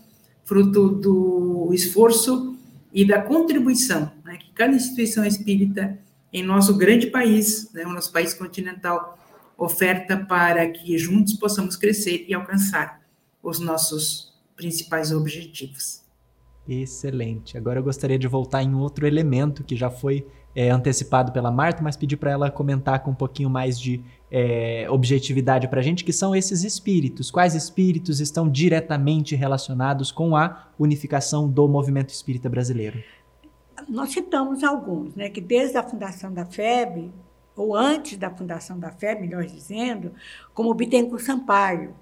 [0.45, 2.57] fruto do esforço
[2.93, 5.99] e da contribuição né, que cada instituição espírita
[6.33, 9.19] em nosso grande país, né, o nosso país continental,
[9.57, 13.01] oferta para que juntos possamos crescer e alcançar
[13.43, 16.04] os nossos principais objetivos.
[16.69, 17.59] Excelente.
[17.59, 21.83] Agora eu gostaria de voltar em outro elemento que já foi é, antecipado pela Marta,
[21.83, 26.05] mas pedir para ela comentar com um pouquinho mais de é, objetividade para a gente,
[26.05, 27.31] que são esses espíritos.
[27.31, 32.99] Quais espíritos estão diretamente relacionados com a unificação do movimento espírita brasileiro?
[33.89, 37.13] nós citamos alguns, né, que desde a fundação da FEB,
[37.57, 40.13] ou antes da fundação da FEB, melhor dizendo,
[40.53, 41.95] como o Bittencourt Sampaio.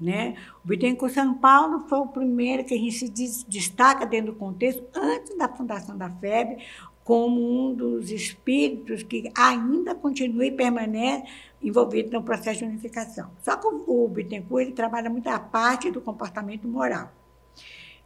[0.00, 0.36] Né?
[0.64, 3.08] O Bittencourt São Paulo foi o primeiro que a gente
[3.46, 6.56] destaca dentro do contexto, antes da fundação da FEB,
[7.04, 11.24] como um dos espíritos que ainda continua e permanece
[11.62, 13.30] envolvido no processo de unificação.
[13.42, 17.12] Só que o Bittencourt ele trabalha muito a parte do comportamento moral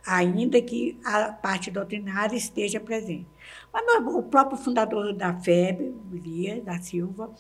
[0.07, 3.27] ainda que a parte doutrinária esteja presente.
[3.73, 7.31] Mas o próprio fundador da FEB, Lia da Silva,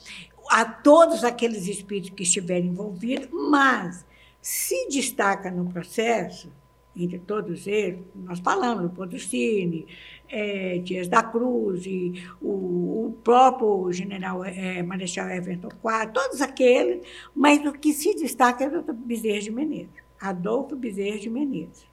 [0.51, 4.05] a todos aqueles espíritos que estiverem envolvidos, mas
[4.45, 6.53] se destaca no processo,
[6.95, 9.87] entre todos eles, nós falamos, do Cine,
[10.29, 17.01] é, Dias da Cruz, e o, o próprio general é, Marechal Everton IV, todos aqueles,
[17.35, 21.87] mas o que se destaca é o Bezerra de Menezes, Adolfo Bezerra de Menezes.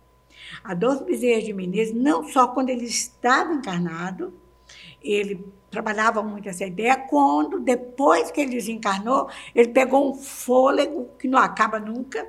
[0.62, 4.34] Adolfo Bezerra de Menezes, não só quando ele estava encarnado,
[5.02, 11.30] ele trabalhava muito essa ideia, quando, depois que ele desencarnou, ele pegou um fôlego que
[11.30, 12.28] não acaba nunca.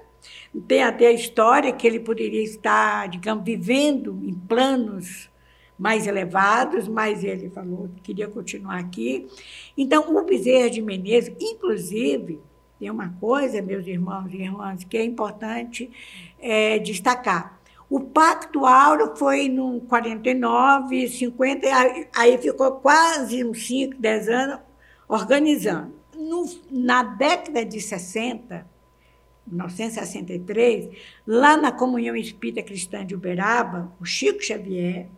[0.66, 5.30] Tem até a história que ele poderia estar, digamos, vivendo em planos
[5.78, 9.26] mais elevados, mas ele falou que queria continuar aqui.
[9.76, 12.40] Então, o Bezerra de Menezes, inclusive,
[12.78, 15.90] tem uma coisa, meus irmãos e irmãs, que é importante
[16.38, 17.60] é, destacar.
[17.88, 21.66] O Pacto Áureo foi no 49, 50,
[22.16, 24.58] aí ficou quase uns 5, 10 anos
[25.08, 25.92] organizando.
[26.16, 28.66] No, na década de 60,
[29.46, 35.08] 1963, lá na Comunhão Espírita Cristã de Uberaba, o Chico Xavier,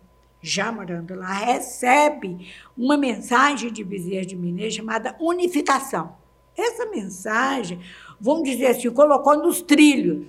[0.41, 6.15] já morando lá, recebe uma mensagem de Bezerra de Mineiro chamada unificação.
[6.55, 7.79] Essa mensagem,
[8.19, 10.25] vamos dizer assim, colocou nos trilhos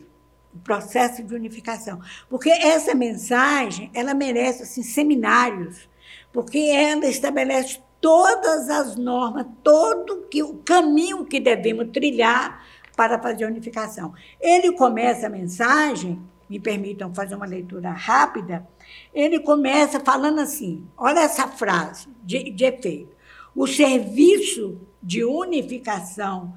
[0.55, 2.01] o processo de unificação.
[2.29, 5.89] Porque essa mensagem, ela merece assim, seminários,
[6.33, 12.65] porque ela estabelece todas as normas, todo que, o caminho que devemos trilhar
[12.97, 14.15] para fazer a unificação.
[14.41, 18.67] Ele começa a mensagem, me permitam fazer uma leitura rápida,
[19.15, 23.15] ele começa falando assim: olha essa frase de, de efeito.
[23.55, 26.55] O serviço de unificação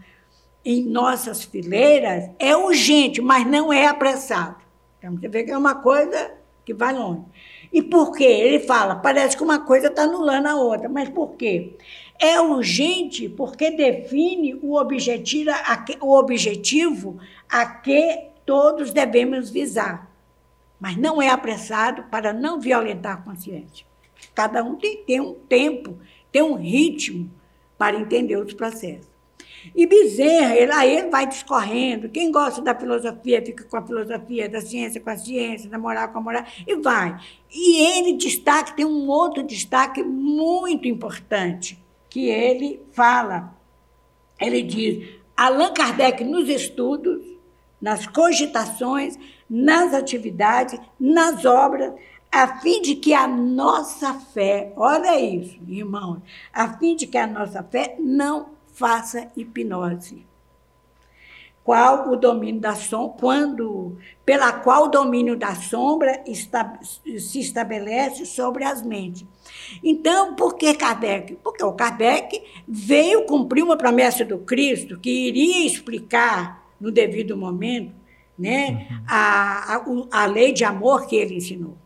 [0.66, 4.58] em nossas fileiras é urgente, mas não é apressado.
[4.98, 6.32] Então, você vê que é uma coisa
[6.66, 7.24] que vai longe.
[7.72, 8.26] E por quê?
[8.26, 10.90] Ele fala, parece que uma coisa está anulando a outra.
[10.90, 11.78] Mas por quê?
[12.20, 15.52] É urgente porque define o objetivo,
[16.02, 17.18] o objetivo
[17.50, 20.12] a que todos devemos visar.
[20.80, 23.86] Mas não é apressado para não violentar a consciência.
[24.36, 25.98] Cada um tem, tem um tempo,
[26.32, 27.32] tem um ritmo
[27.78, 29.10] para entender os processos.
[29.76, 32.10] E Bezerra, ele, aí ele vai discorrendo.
[32.10, 36.10] Quem gosta da filosofia fica com a filosofia, da ciência com a ciência, da moral
[36.10, 37.20] com a moral, e vai.
[37.52, 41.78] E ele destaca, tem um outro destaque muito importante,
[42.10, 43.54] que ele fala.
[44.40, 47.24] Ele diz: Allan Kardec nos estudos,
[47.82, 49.18] nas cogitações,
[49.50, 51.94] nas atividades, nas obras,
[52.32, 56.22] a fim de que a nossa fé, olha isso, irmão,
[56.54, 60.26] a fim de que a nossa fé não faça hipnose.
[61.64, 68.26] Qual o domínio da sombra, quando, pela qual o domínio da sombra está, se estabelece
[68.26, 69.26] sobre as mentes.
[69.84, 71.38] Então, por que Kardec?
[71.44, 77.94] Porque o Kardec veio cumprir uma promessa do Cristo que iria explicar no devido momento
[78.38, 79.04] né, uhum.
[79.08, 81.78] a, a, a lei de amor que ele ensinou.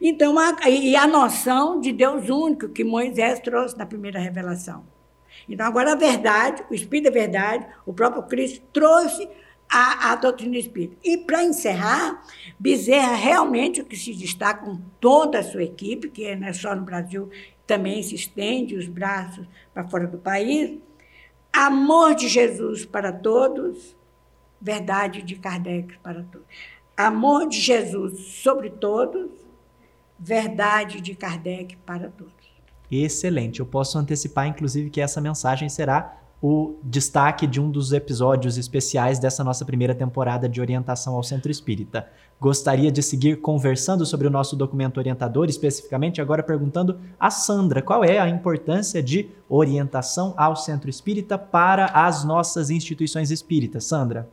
[0.00, 4.84] Então, a, e a noção de Deus único que Moisés trouxe na primeira revelação.
[5.48, 9.28] Então, agora a verdade, o Espírito da verdade, o próprio Cristo trouxe
[9.70, 10.96] a, a doutrina espírita.
[11.04, 12.24] E, para encerrar,
[12.58, 16.74] Bezerra realmente o que se destaca com toda a sua equipe, que não é só
[16.74, 17.30] no Brasil,
[17.66, 20.78] também se estende os braços para fora do país,
[21.52, 23.96] amor de Jesus para todos,
[24.60, 26.46] verdade de Kardec para todos.
[26.96, 29.30] Amor de Jesus sobre todos,
[30.18, 32.38] verdade de Kardec para todos
[32.90, 33.60] excelente.
[33.60, 39.18] Eu posso antecipar, inclusive, que essa mensagem será o destaque de um dos episódios especiais
[39.18, 42.08] dessa nossa primeira temporada de orientação ao Centro Espírita.
[42.40, 48.04] Gostaria de seguir conversando sobre o nosso documento orientador, especificamente agora perguntando a Sandra qual
[48.04, 53.84] é a importância de orientação ao Centro Espírita para as nossas instituições espíritas.
[53.84, 54.28] Sandra.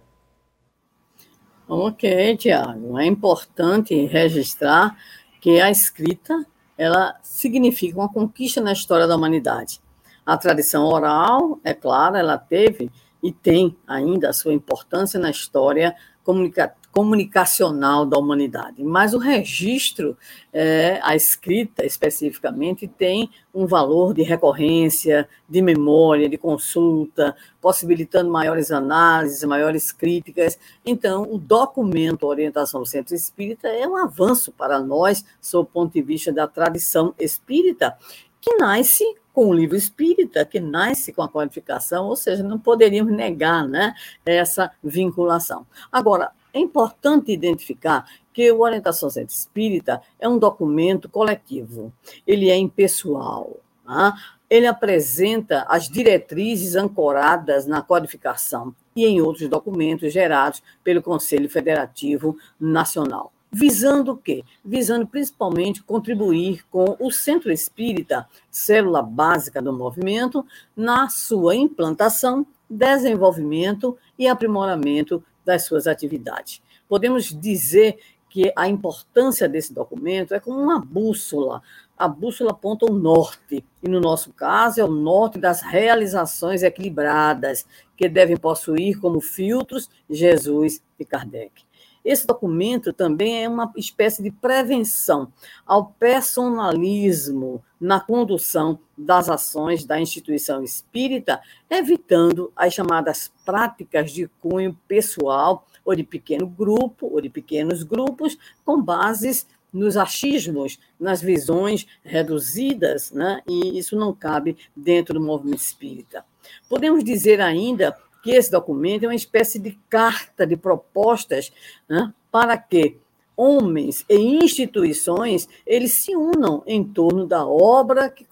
[1.67, 2.99] Ok, Tiago.
[2.99, 4.95] É importante registrar
[5.41, 6.45] que a escrita
[6.77, 9.79] ela significa uma conquista na história da humanidade.
[10.25, 12.89] A tradição oral, é claro, ela teve
[13.21, 18.81] e tem ainda a sua importância na história comunica comunicacional da humanidade.
[18.81, 20.17] Mas o registro,
[20.53, 28.71] é, a escrita especificamente, tem um valor de recorrência, de memória, de consulta, possibilitando maiores
[28.71, 30.57] análises, maiores críticas.
[30.85, 35.91] Então, o documento Orientação do Centro Espírita é um avanço para nós, sob o ponto
[35.91, 37.97] de vista da tradição espírita,
[38.45, 39.03] que nasce
[39.33, 43.95] com o livro espírita, que nasce com a qualificação, ou seja, não poderíamos negar né,
[44.23, 45.65] essa vinculação.
[45.91, 51.91] Agora, é importante identificar que o Orientação Centro Espírita é um documento coletivo,
[52.27, 53.57] ele é impessoal.
[53.83, 54.13] Tá?
[54.47, 62.37] Ele apresenta as diretrizes ancoradas na codificação e em outros documentos gerados pelo Conselho Federativo
[62.59, 63.33] Nacional.
[63.51, 64.43] Visando o quê?
[64.63, 73.97] Visando principalmente contribuir com o Centro Espírita, célula básica do movimento, na sua implantação, desenvolvimento
[74.17, 76.61] e aprimoramento das suas atividades.
[76.87, 77.97] Podemos dizer
[78.29, 81.61] que a importância desse documento é como uma bússola.
[81.97, 87.65] A bússola aponta o norte, e no nosso caso é o norte das realizações equilibradas,
[87.95, 91.64] que devem possuir como filtros Jesus e Kardec.
[92.05, 95.33] Esse documento também é uma espécie de prevenção
[95.65, 104.77] ao personalismo na condução das ações da instituição espírita, evitando as chamadas práticas de cunho
[104.87, 111.85] pessoal ou de pequeno grupo, ou de pequenos grupos, com bases nos achismos, nas visões
[112.03, 113.41] reduzidas, né?
[113.47, 116.23] e isso não cabe dentro do movimento espírita.
[116.69, 121.53] Podemos dizer ainda que esse documento é uma espécie de carta de propostas
[121.87, 122.97] né, para que
[123.37, 128.25] homens e instituições eles se unam em torno da obra que,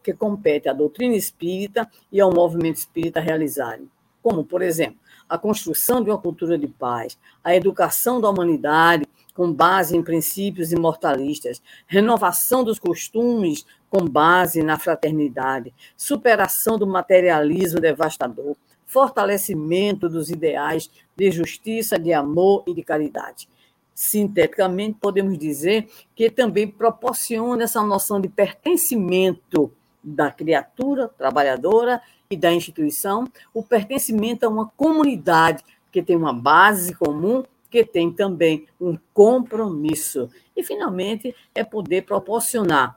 [0.00, 3.90] que compete à doutrina espírita e ao movimento espírita realizarem,
[4.22, 9.52] como, por exemplo, a construção de uma cultura de paz, a educação da humanidade com
[9.52, 18.56] base em princípios imortalistas, renovação dos costumes com base na fraternidade, superação do materialismo devastador,
[18.92, 23.48] fortalecimento dos ideais de justiça, de amor e de caridade.
[23.94, 29.72] Sinteticamente, podemos dizer que também proporciona essa noção de pertencimento
[30.04, 36.94] da criatura trabalhadora e da instituição, o pertencimento a uma comunidade que tem uma base
[36.94, 40.28] comum, que tem também um compromisso.
[40.54, 42.94] E, finalmente, é poder proporcionar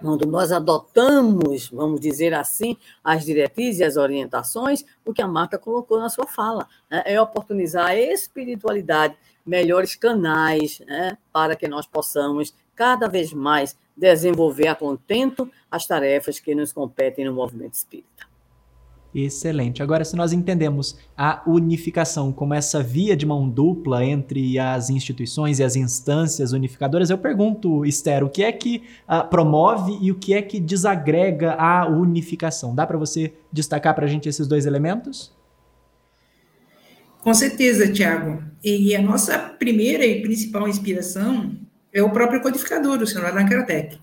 [0.00, 5.58] quando nós adotamos, vamos dizer assim, as diretrizes e as orientações, o que a Marta
[5.58, 7.02] colocou na sua fala, né?
[7.04, 11.18] é oportunizar a espiritualidade, melhores canais, né?
[11.32, 17.24] para que nós possamos cada vez mais desenvolver a contento as tarefas que nos competem
[17.24, 18.27] no movimento espírita.
[19.14, 19.82] Excelente.
[19.82, 25.58] Agora, se nós entendemos a unificação como essa via de mão dupla entre as instituições
[25.58, 30.14] e as instâncias unificadoras, eu pergunto, Esther, o que é que uh, promove e o
[30.14, 32.74] que é que desagrega a unificação?
[32.74, 35.32] Dá para você destacar para a gente esses dois elementos?
[37.20, 38.42] Com certeza, Tiago.
[38.62, 41.56] E a nossa primeira e principal inspiração
[41.92, 43.98] é o próprio codificador, o senhor Allan Kardec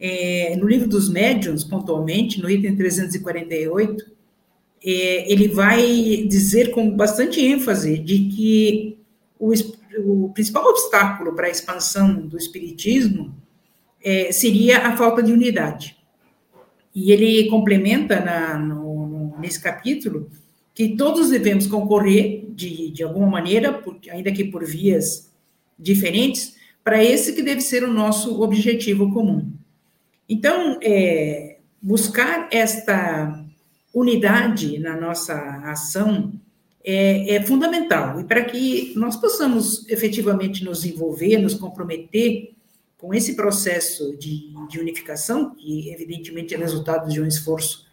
[0.00, 4.10] é, no livro dos médiuns, pontualmente, no item 348,
[4.82, 8.98] é, ele vai dizer com bastante ênfase de que
[9.38, 9.52] o,
[9.98, 13.34] o principal obstáculo para a expansão do espiritismo
[14.02, 15.98] é, seria a falta de unidade.
[16.94, 20.30] E ele complementa na, no, nesse capítulo
[20.74, 25.30] que todos devemos concorrer de, de alguma maneira, por, ainda que por vias
[25.78, 29.59] diferentes, para esse que deve ser o nosso objetivo comum.
[30.30, 33.44] Então, é, buscar esta
[33.92, 36.32] unidade na nossa ação
[36.84, 38.20] é, é fundamental.
[38.20, 42.52] E para que nós possamos efetivamente nos envolver, nos comprometer
[42.96, 47.86] com esse processo de, de unificação, que evidentemente é resultado de um esforço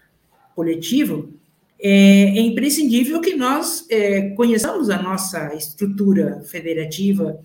[0.56, 1.34] coletivo,
[1.80, 7.40] é, é imprescindível que nós é, conheçamos a nossa estrutura federativa,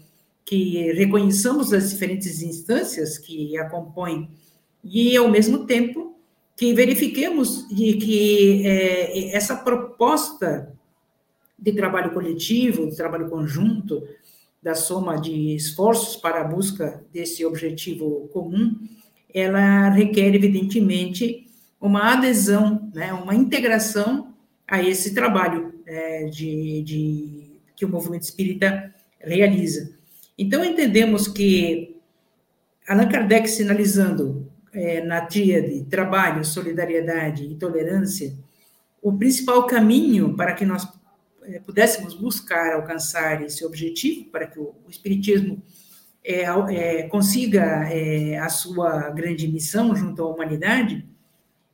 [0.45, 4.29] que reconheçamos as diferentes instâncias que a compõem
[4.85, 6.17] e, ao mesmo tempo,
[6.57, 10.73] que verifiquemos de que é, essa proposta
[11.59, 14.03] de trabalho coletivo, de trabalho conjunto,
[14.63, 18.79] da soma de esforços para a busca desse objetivo comum,
[19.35, 21.47] ela requer, evidentemente,
[21.81, 24.33] uma adesão, né, uma integração
[24.69, 29.97] a esse trabalho é, de, de, que o movimento espírita realiza.
[30.39, 31.97] Então, entendemos que
[32.89, 38.35] Allan Kardec sinalizando é, na tríade trabalho, solidariedade e tolerância,
[39.01, 40.87] o principal caminho para que nós
[41.43, 45.63] é, pudéssemos buscar alcançar esse objetivo, para que o, o Espiritismo
[46.25, 51.05] é, é, consiga é, a sua grande missão junto à humanidade,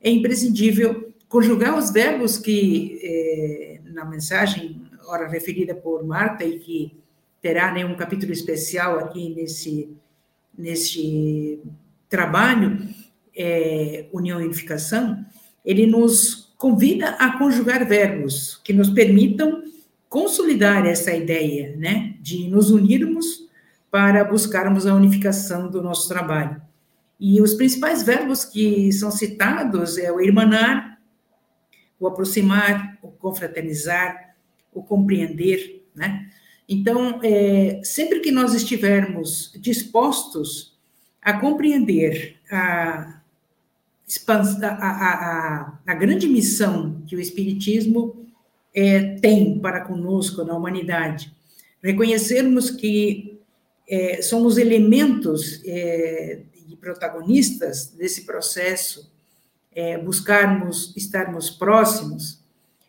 [0.01, 6.97] é imprescindível conjugar os verbos que, é, na mensagem, ora referida por Marta, e que
[7.41, 9.95] terá né, um capítulo especial aqui nesse,
[10.57, 11.61] nesse
[12.09, 12.89] trabalho,
[13.35, 15.23] é, União e Unificação,
[15.63, 19.63] ele nos convida a conjugar verbos que nos permitam
[20.09, 23.47] consolidar essa ideia, né, de nos unirmos
[23.91, 26.61] para buscarmos a unificação do nosso trabalho.
[27.19, 30.99] E os principais verbos que são citados é o irmanar,
[31.99, 34.35] o aproximar, o confraternizar,
[34.73, 36.29] o compreender, né?
[36.67, 40.68] Então, é, sempre que nós estivermos dispostos
[41.29, 43.21] a compreender a,
[44.27, 48.25] a, a, a grande missão que o Espiritismo
[48.73, 51.33] é, tem para conosco na humanidade,
[51.81, 53.39] reconhecermos que
[53.87, 59.11] é, somos elementos é, e protagonistas desse processo,
[59.73, 62.39] é, buscarmos estarmos próximos,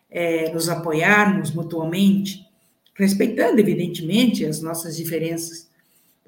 [0.09, 2.45] é, nos apoiarmos mutuamente,
[2.93, 5.70] respeitando, evidentemente, as nossas diferenças,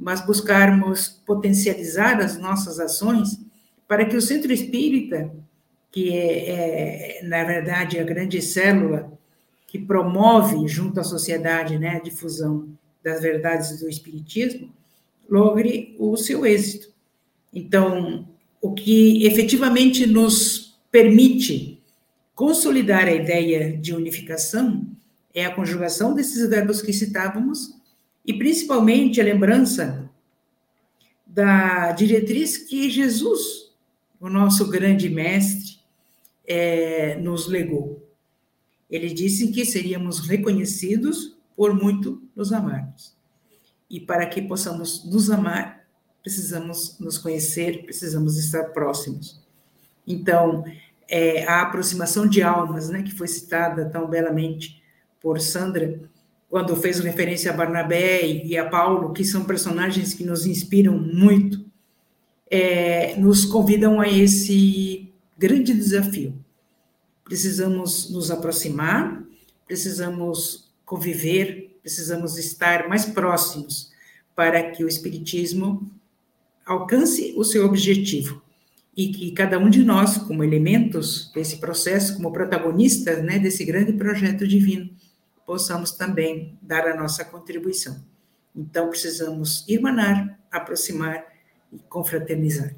[0.04, 3.39] mas buscarmos potencializar as nossas ações
[3.88, 5.34] para que o centro espírita,
[5.89, 9.12] que é, é na verdade, a grande célula
[9.66, 12.68] que promove junto à sociedade né, a difusão
[13.01, 14.70] das verdades do espiritismo,
[15.30, 16.91] logre o seu êxito.
[17.54, 18.28] Então,
[18.62, 21.82] o que efetivamente nos permite
[22.36, 24.86] consolidar a ideia de unificação
[25.34, 27.74] é a conjugação desses verbos que citávamos
[28.26, 30.09] e principalmente a lembrança
[31.26, 33.71] da diretriz que Jesus,
[34.19, 35.80] o nosso grande mestre,
[36.45, 38.07] é, nos legou.
[38.89, 43.15] Ele disse que seríamos reconhecidos por muito nos amarmos.
[43.89, 45.86] E para que possamos nos amar,
[46.21, 49.41] precisamos nos conhecer, precisamos estar próximos.
[50.05, 50.63] Então,
[51.07, 54.82] é, a aproximação de almas, né, que foi citada tão belamente
[55.21, 55.99] por Sandra,
[56.54, 61.66] quando fez referência a Barnabé e a Paulo, que são personagens que nos inspiram muito,
[62.47, 66.38] é, nos convidam a esse grande desafio.
[67.24, 69.24] Precisamos nos aproximar,
[69.66, 73.91] precisamos conviver, precisamos estar mais próximos
[74.36, 75.91] para que o Espiritismo
[76.64, 78.43] alcance o seu objetivo
[78.95, 83.93] e que cada um de nós, como elementos desse processo, como protagonistas né, desse grande
[83.93, 84.91] projeto divino,
[85.46, 88.04] possamos também dar a nossa contribuição.
[88.56, 91.26] Então, precisamos irmanar, aproximar
[91.72, 92.76] e confraternizar.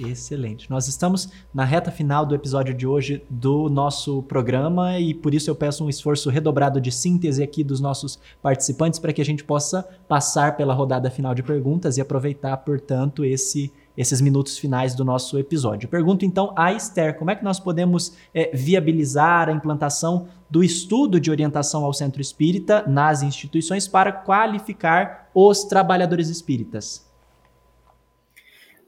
[0.00, 0.70] Excelente.
[0.70, 5.50] Nós estamos na reta final do episódio de hoje do nosso programa e por isso
[5.50, 9.44] eu peço um esforço redobrado de síntese aqui dos nossos participantes para que a gente
[9.44, 15.04] possa passar pela rodada final de perguntas e aproveitar, portanto, esse esses minutos finais do
[15.04, 15.88] nosso episódio.
[15.88, 21.20] Pergunto então a Esther, como é que nós podemos é, viabilizar a implantação do estudo
[21.20, 27.10] de orientação ao centro espírita nas instituições para qualificar os trabalhadores espíritas?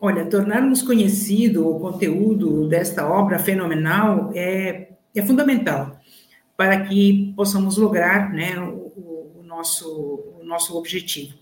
[0.01, 5.99] Olha, tornarmos conhecido o conteúdo desta obra fenomenal é, é fundamental
[6.57, 9.89] para que possamos lograr né, o, o, nosso,
[10.41, 11.35] o nosso objetivo.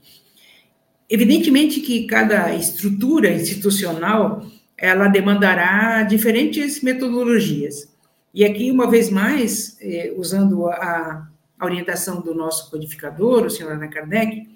[1.12, 4.46] Evidentemente que cada estrutura institucional
[4.78, 7.92] ela demandará diferentes metodologias.
[8.32, 13.72] E aqui, uma vez mais, eh, usando a, a, orientação do nosso codificador, o senhor
[13.72, 14.48] Ana Kardec,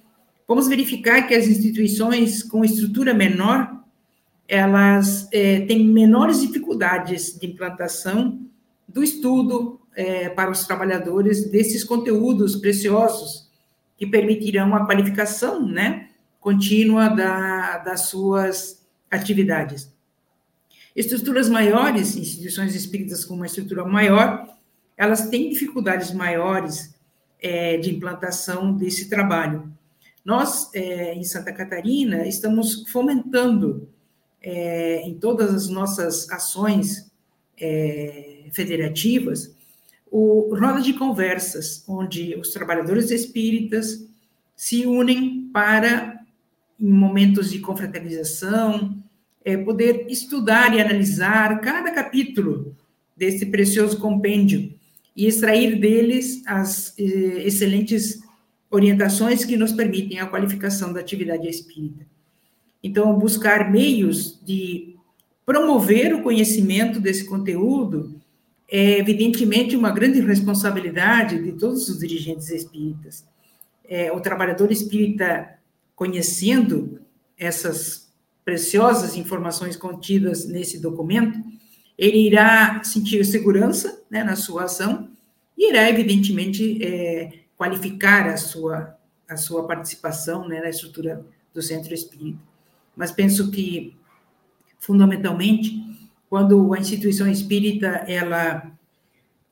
[0.48, 3.84] vamos verificar que as instituições com estrutura menor,
[4.48, 8.40] elas eh, têm menores dificuldades de implantação
[8.88, 13.50] do estudo eh, para os trabalhadores desses conteúdos preciosos
[13.98, 16.05] que permitirão a qualificação, né,
[16.46, 18.80] contínua da, das suas
[19.10, 19.92] atividades.
[20.94, 24.56] Estruturas maiores, instituições espíritas com uma estrutura maior,
[24.96, 26.94] elas têm dificuldades maiores
[27.42, 29.72] é, de implantação desse trabalho.
[30.24, 33.88] Nós, é, em Santa Catarina, estamos fomentando
[34.40, 37.10] é, em todas as nossas ações
[37.60, 39.52] é, federativas
[40.08, 44.06] o roda de conversas, onde os trabalhadores espíritas
[44.54, 46.15] se unem para
[46.80, 48.96] em momentos de confraternização,
[49.44, 52.74] é, poder estudar e analisar cada capítulo
[53.16, 54.74] desse precioso compêndio
[55.16, 58.20] e extrair deles as eh, excelentes
[58.70, 62.04] orientações que nos permitem a qualificação da atividade espírita.
[62.82, 64.94] Então, buscar meios de
[65.46, 68.20] promover o conhecimento desse conteúdo
[68.68, 73.24] é, evidentemente, uma grande responsabilidade de todos os dirigentes espíritas.
[73.88, 75.56] É, o trabalhador espírita
[75.96, 77.00] conhecendo
[77.36, 78.12] essas
[78.44, 81.42] preciosas informações contidas nesse documento,
[81.98, 85.08] ele irá sentir segurança né, na sua ação
[85.56, 91.94] e irá, evidentemente, é, qualificar a sua, a sua participação né, na estrutura do centro
[91.94, 92.38] espírita.
[92.94, 93.96] Mas penso que,
[94.78, 95.82] fundamentalmente,
[96.28, 98.70] quando a instituição espírita ela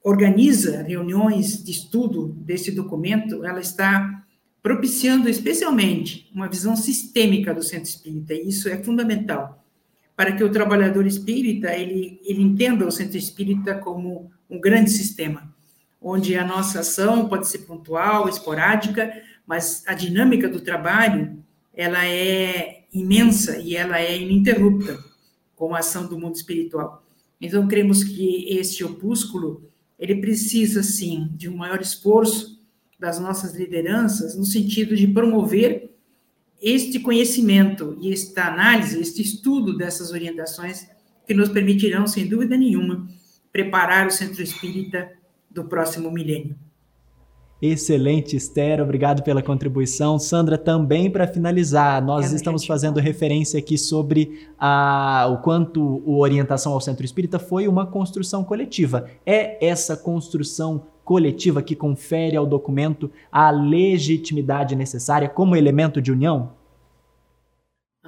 [0.03, 4.24] organiza reuniões de estudo desse documento, ela está
[4.65, 9.63] propiciando especialmente uma visão sistêmica do centro espírita, e isso é fundamental
[10.17, 15.55] para que o trabalhador espírita ele, ele entenda o centro espírita como um grande sistema,
[16.01, 19.13] onde a nossa ação pode ser pontual, esporádica,
[19.47, 21.45] mas a dinâmica do trabalho
[21.75, 24.99] ela é imensa e ela é ininterrupta
[25.55, 27.05] com a ação do mundo espiritual.
[27.39, 32.64] Então, cremos que este opúsculo ele precisa, sim, de um maior esforço
[33.05, 35.91] das nossas lideranças, no sentido de promover
[36.63, 40.89] este conhecimento e esta análise, este estudo dessas orientações
[41.27, 43.07] que nos permitirão, sem dúvida nenhuma,
[43.53, 45.11] preparar o centro espírita
[45.51, 46.57] do próximo milênio.
[47.61, 50.19] Excelente, Esther, obrigado pela contribuição.
[50.19, 56.73] Sandra, também para finalizar, nós estamos fazendo referência aqui sobre a, o quanto a orientação
[56.73, 59.11] ao centro espírita foi uma construção coletiva.
[59.27, 66.53] É essa construção coletiva que confere ao documento a legitimidade necessária como elemento de união?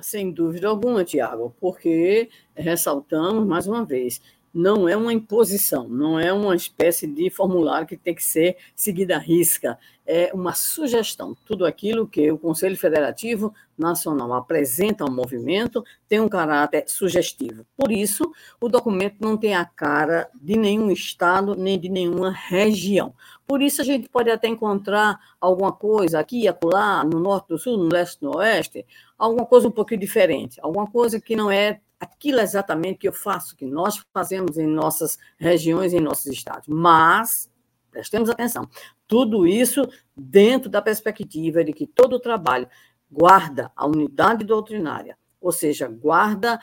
[0.03, 4.20] Sem dúvida alguma, Tiago, porque ressaltamos mais uma vez,
[4.57, 9.16] não é uma imposição, não é uma espécie de formulário que tem que ser seguida
[9.16, 11.36] à risca, é uma sugestão.
[11.44, 17.66] Tudo aquilo que o Conselho Federativo Nacional apresenta ao movimento tem um caráter sugestivo.
[17.76, 23.12] Por isso, o documento não tem a cara de nenhum estado nem de nenhuma região.
[23.46, 27.76] Por isso, a gente pode até encontrar alguma coisa aqui acolá, no norte, do sul,
[27.76, 28.86] no leste, no oeste,
[29.18, 33.57] alguma coisa um pouquinho diferente, alguma coisa que não é aquilo exatamente que eu faço,
[33.57, 36.68] que nós fazemos em nossas regiões, em nossos estados.
[36.68, 37.51] Mas,
[37.90, 38.68] prestemos atenção,
[39.07, 39.82] tudo isso
[40.16, 42.68] dentro da perspectiva de que todo o trabalho
[43.11, 46.61] guarda a unidade doutrinária, ou seja, guarda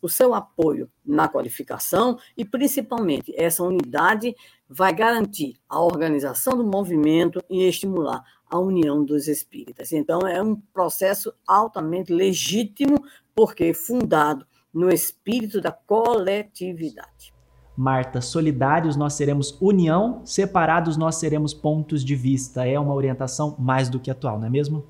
[0.00, 4.34] o seu apoio na qualificação e, principalmente, essa unidade
[4.68, 9.92] vai garantir a organização do movimento e estimular a união dos espíritas.
[9.92, 13.04] Então, é um processo altamente legítimo,
[13.34, 17.34] porque fundado no espírito da coletividade.
[17.76, 22.66] Marta, solidários nós seremos união, separados nós seremos pontos de vista.
[22.66, 24.84] É uma orientação mais do que atual, não é mesmo?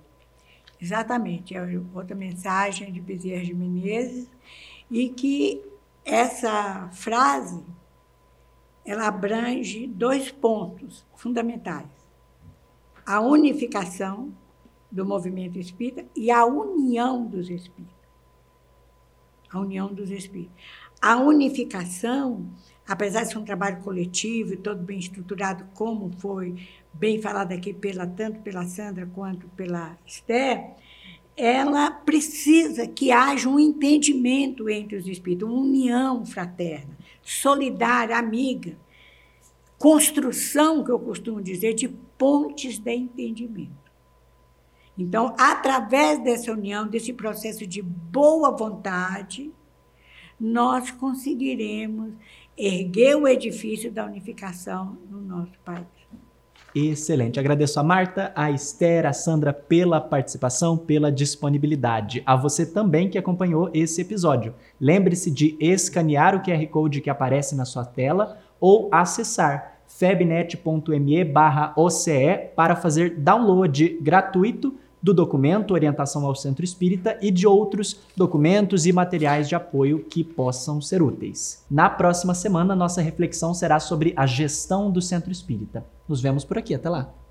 [0.81, 1.55] Exatamente.
[1.57, 1.63] É
[1.95, 4.29] outra mensagem de Bezerra de Menezes
[4.91, 5.63] e que
[6.05, 7.65] essa frase
[8.85, 11.89] ela abrange dois pontos fundamentais:
[13.07, 14.33] a unificação
[14.91, 18.02] do movimento espírita e a união dos espíritos
[19.53, 20.57] a união dos espíritos.
[21.01, 22.49] A unificação,
[22.87, 26.57] apesar de ser um trabalho coletivo e todo bem estruturado, como foi
[26.93, 30.75] bem falado aqui pela, tanto pela Sandra quanto pela Esther,
[31.37, 38.77] ela precisa que haja um entendimento entre os espíritos, uma união fraterna, solidária, amiga,
[39.79, 43.82] construção, que eu costumo dizer, de pontes de entendimento.
[44.97, 49.51] Então, através dessa união, desse processo de boa vontade,
[50.39, 52.13] nós conseguiremos
[52.57, 55.87] erguer o edifício da unificação no nosso país.
[56.75, 57.39] Excelente.
[57.39, 62.23] Agradeço a Marta, a Esther, a Sandra pela participação, pela disponibilidade.
[62.25, 64.55] A você também que acompanhou esse episódio.
[64.81, 72.75] Lembre-se de escanear o QR Code que aparece na sua tela ou acessar febnet.me/oce para
[72.75, 79.49] fazer download gratuito do documento Orientação ao Centro Espírita e de outros documentos e materiais
[79.49, 81.65] de apoio que possam ser úteis.
[81.71, 85.85] Na próxima semana, nossa reflexão será sobre a gestão do Centro Espírita.
[86.09, 87.22] Nos vemos por aqui, até lá!